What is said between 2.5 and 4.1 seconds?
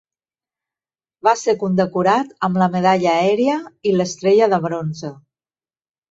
la Medalla Aèria i